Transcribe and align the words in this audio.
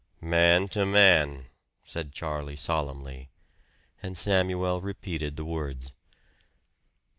"Man 0.19 0.67
to 0.69 0.83
man," 0.83 1.45
said 1.83 2.11
Charlie 2.11 2.55
solemnly; 2.55 3.29
and 4.01 4.17
Samuel 4.17 4.81
repeated 4.81 5.35
the 5.35 5.45
words. 5.45 5.93